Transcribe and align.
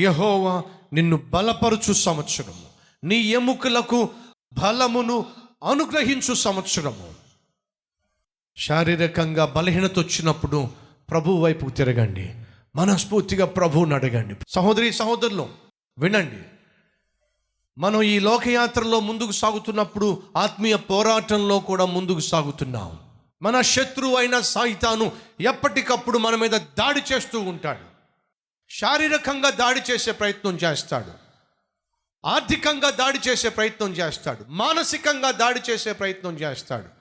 యహోవా 0.00 0.62
నిన్ను 0.92 1.16
బలపరుచు 1.16 1.92
సంవత్సరము. 1.92 2.70
నీ 3.04 3.16
ఎముకలకు 3.16 4.08
బలమును 4.52 5.26
అనుగ్రహించు 5.70 6.34
సంవత్సరము. 6.34 7.14
శారీరకంగా 8.56 9.44
బలహీనత 9.44 9.98
వచ్చినప్పుడు 9.98 10.68
ప్రభు 11.10 11.32
వైపు 11.32 11.70
తిరగండి. 11.70 12.34
మనస్ఫూర్తిగా 12.76 13.46
ప్రభువుని 13.46 13.94
అడగండి. 13.94 14.34
సహోదరి 14.48 14.92
సహోదరులు 14.92 15.48
వినండి. 15.98 16.42
మనం 17.78 18.02
ఈ 18.02 18.18
లోకయాత్రలో 18.18 19.00
ముందుకు 19.00 19.32
సాగుతున్నప్పుడు 19.32 20.22
ఆత్మీయ 20.36 20.76
పోరాటంలో 20.76 21.58
కూడా 21.58 21.84
ముందుకు 21.84 22.20
సాగుతున్నాం. 22.20 22.98
మన 23.42 23.60
శత్రువు 23.60 24.16
అయిన 24.16 24.40
సాయితాను 24.40 25.12
ఎప్పటికప్పుడు 25.40 26.18
మన 26.18 26.34
మీద 26.34 26.50
దాడి 26.50 27.14
చేస్తూ 27.14 27.40
ఉంటాడు. 27.40 27.89
శారీరకంగా 28.70 29.50
దాడి 29.50 29.80
చేసే 29.90 30.12
ప్రయత్నం 30.12 30.56
చేస్తాడు. 30.56 31.12
ఆర్థికంగా 32.26 32.90
దాడి 32.90 33.18
చేసే 33.28 33.48
ప్రయత్నం 33.48 33.92
చేస్తాడు. 33.92 34.44
మానసికంగా 34.48 35.30
దాడి 35.30 35.60
చేసే 35.70 35.92
ప్రయత్నం 35.92 36.34
చేస్తాడు. 36.34 37.00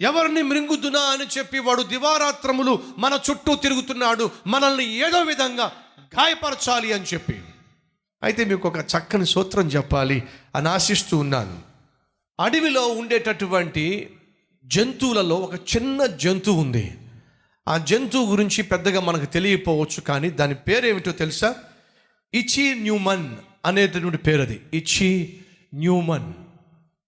ఎవరిని 0.00 0.42
మృంగుదునా 0.42 1.00
అని 1.00 1.38
చెప్పి 1.38 1.58
వాడు 1.58 1.82
దివారాత్రములు 1.82 2.82
మన 2.98 3.20
చుట్టూ 3.30 3.54
తిరుగుతున్నాడు. 3.54 4.30
మనల్ని 4.46 4.84
ఏదో 5.06 5.22
విధంగా 5.22 5.72
గాయపరచాలి 6.00 6.92
అని 6.92 7.04
చెప్పి. 7.04 7.42
అయితే 8.22 8.44
మీకు 8.44 8.68
ఒక 8.68 8.78
చక్కని 8.78 9.26
సూత్రం 9.26 9.68
చెప్పాలి 9.68 10.22
అని 10.54 10.68
ఆశిస్తూ 10.68 11.18
ఉన్నాను. 11.18 11.62
అడవిలో 12.40 12.86
ఉండేటటువంటి 12.86 14.16
జంతువులలో 14.64 15.36
ఒక 15.36 15.54
చిన్న 15.54 16.06
జంతువు 16.06 16.60
ఉంది. 16.60 16.98
ఆ 17.68 17.78
జంతువు 17.78 18.30
గురించి 18.30 18.62
పెద్దగా 18.62 19.00
మనకు 19.00 19.24
తెలియపోవచ్చు 19.24 20.00
కానీ 20.00 20.30
దాని 20.30 20.54
పేరేమిటో 20.54 21.12
తెలుసా? 21.12 21.54
ఇచి 22.34 22.74
న్యూమన్ 22.74 23.36
అనేటటువంటి 23.66 24.18
పేరు 24.18 24.42
అది 24.42 24.60
ఇచి 24.74 25.40
న్యూమన్. 25.74 26.32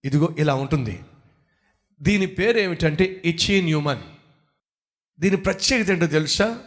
ఇదిగో 0.05 0.35
ఇలా 0.39 0.55
ఉంటుంది. 0.55 0.99
దీని 2.01 2.25
పేరు 2.25 2.57
ఏమిటంటే 2.57 3.21
ఇచి 3.25 3.61
న్యూమన్. 3.61 3.99
దీని 5.19 5.37
ప్రత్యేకత 5.37 5.91
ఏంటో 5.91 6.07
తెలుసా? 6.07 6.59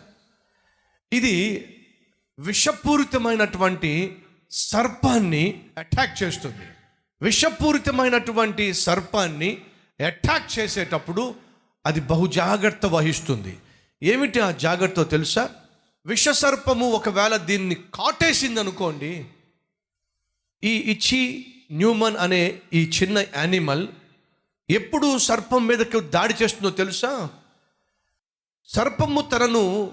ఇది 1.13 1.67
విషపూరితమైనటువంటి 2.39 4.17
సర్పాన్ని 4.51 5.63
అటాక్ 5.79 6.23
చేస్తుంది. 6.23 6.67
విషపూరితమైనటువంటి 7.23 8.75
సర్పాన్ని 8.75 9.59
అటాక్ 10.07 10.59
చేసేటప్పుడు 10.59 11.35
అది 11.87 12.01
బహుజాగ్రత్త 12.01 12.87
వహిస్తుంది. 12.87 13.57
ఏమిటి 14.03 14.41
ఆ 14.41 14.51
జాగ్రత్త 14.51 15.03
తెలుసా? 15.03 15.51
విషసర్పము 16.07 16.91
ఒకవేళ 16.91 17.37
దీన్ని 17.37 17.75
కాటేసింది 17.75 18.61
అనుకోండి 18.61 19.27
ఈ 20.65 20.77
ఇచ్చి 20.77 21.47
న్యూమన్ 21.73 22.17
అనే 22.17 22.63
ఈ 22.73 22.91
చిన్న 22.91 23.19
యానిమల్ 23.19 23.89
ఎప్పుడు 24.71 25.19
సర్పం 25.19 25.67
మీదకి 25.67 26.01
దాడి 26.01 26.35
చేస్తుందో 26.43 26.71
తెలుసా? 26.71 27.31
సర్పము 28.67 29.21
తనను 29.21 29.93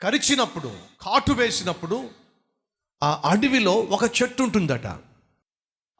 కరిచినప్పుడు 0.00 0.68
కాటు 1.00 1.32
వేసినప్పుడు 1.32 2.10
ఆ 3.02 3.22
అడవిలో 3.24 3.72
ఒక 3.72 4.22
చెట్టు 4.22 4.42
ఉంటుందట. 4.42 4.86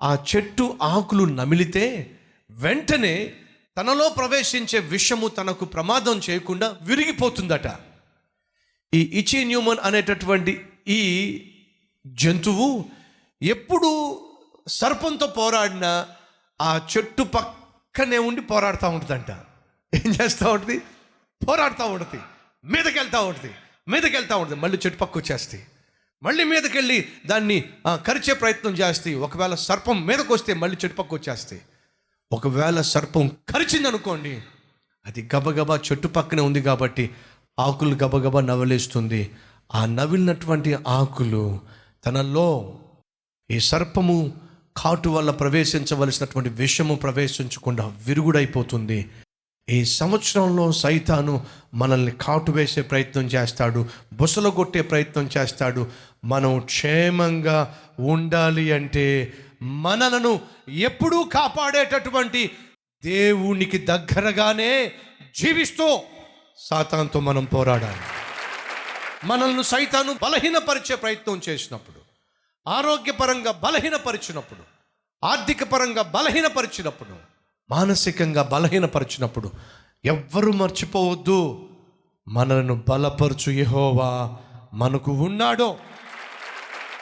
ఆ 0.02 0.24
చెట్టు 0.36 0.78
ఆకులు 0.83 1.24
నమిలితే 1.24 2.18
వెంటనే 2.50 3.36
తనలో 3.81 4.09
ప్రవేశించే 4.09 4.78
విషము 4.78 5.28
తనకు 5.28 5.64
ప్రమాదం 5.64 6.20
చేయకుండా 6.31 6.77
విరిగిపోతుందట. 6.83 7.67
ఈ 8.95 9.00
ఇచి 9.00 9.45
న్యూమన్ 9.45 9.78
అనేటటువంటి 9.83 10.67
ఈ 10.89 11.00
జంతువు 12.06 12.85
ఎప్పుడు 13.42 14.20
సర్పంతో 14.68 15.27
పోరాడినా 15.27 16.07
ఆ 16.63 16.89
చెట్టు 16.96 17.23
పక్కనే 17.23 18.18
ఉండి 18.18 18.41
పోరాడుతూ 18.41 18.89
ఉంటుందంట. 18.89 19.30
ఏం 19.95 20.14
చేస్తూ 20.23 20.52
ఉంటుంది? 20.52 20.83
పోరాడుతూ 21.48 21.86
ఉంటుంది. 21.86 22.23
మీదకి 22.64 22.98
వెళ్తూ 22.98 23.24
ఉంటుంది. 23.24 23.55
మీదకి 23.89 24.17
వెళ్తూ 24.17 24.39
ఉంటుంది. 24.39 24.61
మళ్ళీ 24.61 24.79
చెట్టు 24.86 24.98
పక్క 24.98 25.18
వచ్చేస్తాయి 25.18 25.67
మళ్ళీ 26.23 26.45
మీదకెళ్ళి 26.45 27.08
దాన్ని 27.27 27.64
కరిచే 27.89 28.35
ప్రయత్నం 28.35 28.73
చేస్తాయి 28.73 29.17
ఒకవేళ 29.17 29.55
సర్పం 29.55 30.07
మీదకి 30.07 30.33
వస్తే 30.33 30.55
మళ్ళీ 30.55 30.77
చెట్టు 30.85 30.97
పక్క 30.97 31.14
వచ్చేస్తాయి 31.14 31.62
ఒకవేళ 32.33 32.80
సర్పం 32.80 33.30
కరిచింది 33.48 33.89
అనుకోండి 33.89 34.42
అది 35.07 35.29
గబగబా 35.35 35.77
చెట్టు 35.77 36.08
పక్కనే 36.08 36.42
ఉంది 36.42 36.63
కాబట్టి 36.63 37.11
ఆకులు 37.58 37.95
గబగబా 37.95 38.41
నవలేస్తుంది. 38.41 39.30
ఆ 39.74 39.86
నవిలినటువంటి 39.86 40.77
ఆకులు 40.89 41.61
తనలో 42.07 42.79
ఈ 43.51 43.61
సర్పము 43.61 44.33
కాటు 44.77 45.08
వల్ల 45.08 45.30
ప్రవేశించవలసినటువంటి 45.30 46.48
విషము 46.48 46.95
ప్రవేశించకుండా 46.95 47.96
విరుగుడైపోతుంది. 48.07 49.11
ఈ 49.68 49.85
సంవత్సరంలో 49.85 50.73
సైతాను 50.73 51.47
మనల్ని 51.74 52.12
కాటు 52.12 52.52
వేసే 52.52 52.83
ప్రయత్నం 52.83 53.27
చేస్తాడు 53.27 53.86
బుసలు 54.12 54.51
కొట్టే 54.51 54.83
ప్రయత్నం 54.83 55.30
చేస్తాడు. 55.39 55.86
మనం 56.24 56.61
క్షేమంగా 56.61 57.77
ఉండాలి 58.01 58.73
అంటే 58.73 59.33
మనలను 59.63 60.41
ఎప్పుడూ 60.69 61.25
కాపాడేటటువంటి 61.25 62.57
దేవునికి 63.05 63.79
దగ్గరగానే 63.79 64.93
జీవిస్తూ 65.37 66.01
సాతాన్తో 66.57 67.21
మనం 67.21 67.45
పోరాడాలి. 67.45 68.01
మనల్ని 69.25 69.65
సైతాను 69.65 70.17
బలహీనపరిచే 70.23 70.97
ప్రయత్నం 70.97 71.41
చేసినప్పుడు 71.48 72.01
ఆరోగ్యపరంగా 72.69 73.53
బలహీనపరిచినప్పుడు 73.53 74.61
ఆర్థిక 75.27 75.65
పరంగా 75.65 76.03
బలహీనపరిచినప్పుడు 76.03 77.17
మానసికంగా 77.71 78.42
బలహీనపరిచినప్పుడు 78.42 79.53
ఎవ్వరూ 80.05 80.53
మర్చిపోవద్దు. 80.53 81.69
మనలను 82.29 82.83
బలపరచు 82.89 83.53
యహోవా 83.53 84.37
మనకు 84.75 85.13
ఉన్నాడో. 85.13 85.77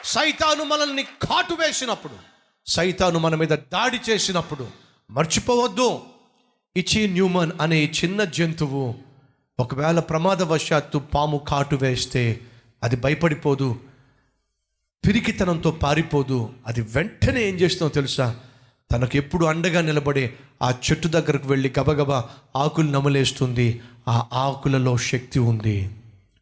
సైతాను 0.03 0.63
మనల్ని 0.63 1.03
కాటు 1.03 1.53
వేసినప్పుడు 1.53 2.29
సైతాను 2.67 3.19
మన 3.19 3.35
మీద 3.35 3.47
దాడి 3.47 4.11
చేసినప్పుడు 4.11 4.67
మర్చిపోవద్దు. 5.11 5.99
ఇచి 6.77 7.07
న్యూమన్ 7.07 7.51
అనే 7.61 7.85
చిన్న 7.85 8.23
జంతువు 8.23 8.95
ఒకవేళ 9.59 9.99
ప్రమాదవశాత్తు 9.99 10.97
పాము 10.97 11.37
కాటు 11.37 11.75
వేస్తే 11.75 12.39
అది 12.83 12.95
భయపడిపోదు. 12.95 13.79
పిరికితనంతో 15.07 15.71
పారిపోదు. 15.71 16.49
అది 16.67 16.81
వెంటనే 16.81 17.43
ఏం 17.43 17.55
చేస్తుందో 17.55 17.89
తెలుసా? 17.89 18.35
తనకు 18.91 19.17
ఎప్పుడు 19.17 19.45
అండగా 19.45 19.81
నిలబడే 19.81 20.33
ఆ 20.61 20.71
చెట్టు 20.71 21.07
దగ్గరకు 21.07 21.47
వెళ్ళి 21.47 21.73
గబగబా 21.79 22.29
ఆకులు 22.55 22.89
నమలేస్తుంది. 22.89 23.81
ఆ 24.07 24.27
ఆకులలో 24.33 24.97
శక్తి 24.97 25.39
ఉంది. 25.39 25.91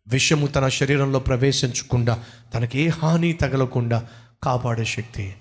విషము 0.08 0.48
తన 0.48 0.68
శరీరంలో 0.68 1.20
ప్రవేశించకుండా 1.20 2.24
తనకి 2.54 2.80
ఏ 2.80 2.88
హాని 2.88 3.34
తగలకుండా 3.34 4.08
కాపాడే 4.44 4.86
శక్తి. 4.86 5.36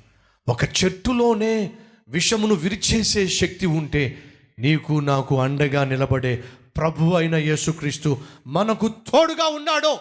ఒక 0.49 0.65
చెట్టులోనే 0.65 1.73
విషమును 2.09 2.55
విరిచేసే 2.55 3.29
శక్తి 3.29 3.67
ఉంటే 3.67 4.23
నీకు 4.59 5.01
నాకు 5.01 5.41
అండగా 5.41 5.85
నిలబడే 5.85 6.45
ప్రభు 6.77 7.15
అయిన 7.15 7.35
యేసుక్రీస్తు 7.35 8.17
మనకు 8.47 8.89
తోడుగా 8.89 9.47
ఉన్నాడు. 9.47 9.99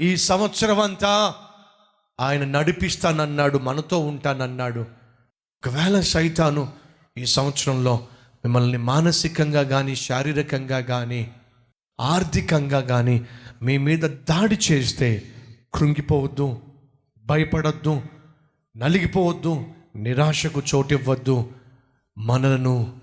ఈ 0.00 0.16
సంవత్సరం 0.16 0.80
అంతా 0.80 1.34
ఆయన 2.20 2.44
నడిపిస్తానన్నాడు 2.44 3.58
మనతో 3.58 3.98
ఉంటానన్నాడు. 3.98 4.80
ఒకవేళ 5.62 6.00
సైతాను 6.00 6.72
ఈ 7.18 7.26
సంవత్సరంలో 7.26 8.06
మిమ్మల్ని 8.44 8.78
మానసికంగా 8.78 9.62
కానీ 9.62 9.96
శారీరకంగా 9.96 10.80
కానీ 10.80 11.30
ఆర్థికంగా 12.00 12.80
కానీ 12.80 13.26
మీ 13.62 13.78
మీద 13.78 14.00
దాడి 14.00 14.58
చేస్తే 14.72 15.22
కృంగిపోవద్దు 15.74 16.60
భయపడద్దు 17.26 18.02
నలిగిపోవద్దు 18.76 19.64
నిరాశకు 19.96 20.62
చోటివ్వద్దు. 20.74 21.50
మనలను 22.18 22.96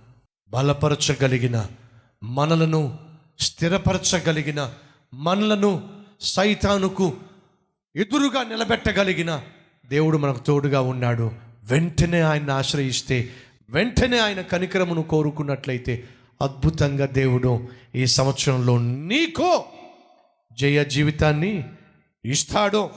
బలపరచగలిగిన 0.49 1.67
మనలను 2.23 2.99
స్థిరపరచగలిగిన 3.39 4.73
మనలను 5.13 5.89
సైతానుకు 6.21 7.13
ఎదురుగా 7.95 8.43
నిలబెట్టగలిగిన 8.43 9.41
దేవుడు 9.85 10.17
మనకు 10.17 10.39
తోడుగా 10.39 10.81
ఉన్నాడు. 10.81 11.31
వెంటనే 11.63 12.21
ఆయన 12.21 12.51
ఆశ్రయిస్తే 12.51 13.29
వెంటనే 13.69 14.19
ఆయన 14.19 14.41
కనికరమును 14.41 15.03
కోరుకున్నట్లయితే 15.03 16.03
అద్భుతంగా 16.41 17.05
దేవుడు 17.05 17.67
ఈ 17.95 18.05
సంవత్సరంలో 18.05 18.79
నీకో 18.79 19.65
జయ 20.53 20.85
జీవితాన్ని 20.85 21.69
ఇస్తాడు. 22.25 22.89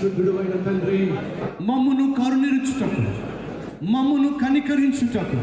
పరిశుద్ధుడు 0.00 0.36
తండ్రి 0.64 1.14
మమ్మును 1.62 2.14
కరుణించుటకు 2.14 3.00
మమ్మను 3.84 4.28
కనికరించుటకు 4.28 5.38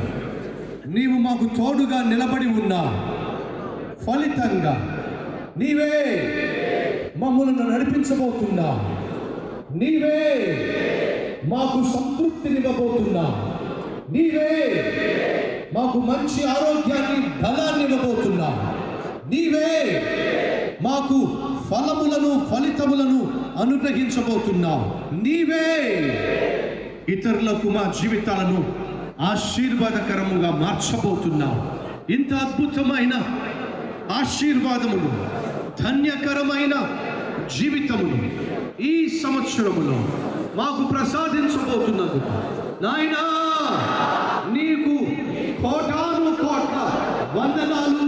నీవు 0.90 1.12
మాకు 1.12 1.46
తోడుగా 1.58 2.04
నిలబడి 2.04 2.46
ఉన్నా. 2.46 2.82
ఫలితంగా 4.08 4.74
నీవే 5.58 5.94
మమ్మల్ని 7.18 7.74
నడిపించబోతున్నా. 7.74 8.70
నీవే 9.76 10.26
మాకు 11.46 11.84
సంతృప్తినివ్వబోతున్నా. 11.94 13.26
నీవే 14.10 14.52
మాకు 15.74 15.98
మంచి 15.98 16.48
ఆరోగ్యాన్ని 16.48 17.28
బలాన్ని 17.44 17.84
ఇవ్వబోతున్నా. 17.86 18.74
నీవే 19.32 19.72
మాకు 20.82 21.18
ఫలములను 21.70 22.32
ఫలితములను 22.50 23.20
అనుగ్రహించబోతున్నావు. 23.62 24.86
నీవే 25.16 25.68
ఇతరులకు 27.10 27.68
మా 27.68 27.84
జీవితాలను 28.02 28.60
ఆశీర్వాదకరముగా 29.32 30.52
మార్చబోతున్నావు. 30.64 31.60
ఇంత 32.12 32.34
అద్భుతమైన 32.34 33.14
ఆశీర్వాదములు 34.20 35.12
ధన్యకరమైన 35.84 36.76
జీవితములు 37.58 38.20
ఈ 38.84 38.94
సంవత్సరములో 39.24 39.98
మాకు 40.56 40.84
ప్రసాదించబోతున్నందుకు 40.94 42.32
నాయనా 42.84 43.24
నీకు 44.54 44.96
కోటాను 45.64 46.32
కోట్ల 46.42 46.78
వందనాలు 47.38 48.08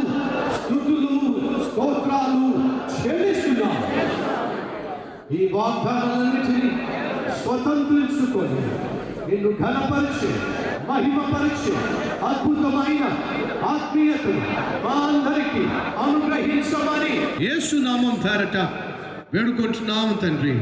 వాగ్దానాలు 2.30 2.50
చెల్లిస్తున్నాం 2.96 3.76
ఈ 5.32 5.50
వాగ్దానాలన్నిటినీ 5.54 6.72
స్వతంత్రించుకొని 7.42 8.62
నిన్ను 9.30 9.50
ఘనపరిచి 9.58 10.30
పరీక్ష 11.32 11.66
అద్భుతమైన 12.26 13.04
ఆత్మీయతను 13.66 14.42
మా 14.86 14.96
అందరికీ 15.08 15.64
అనుగ్రహించమని 16.06 17.14
యేసు 17.46 17.78
పేరట 18.18 18.58
వేడుకుంటున్నాము 19.34 20.14
తండ్రి. 20.16 20.54